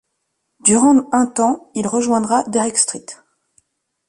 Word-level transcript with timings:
Durant 0.61 1.07
un 1.11 1.27
temps, 1.27 1.69
il 1.75 1.85
rejoindra 1.85 2.43
Derek 2.49 2.75
St. 2.75 3.21